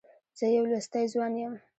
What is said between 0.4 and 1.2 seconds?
يو لوستی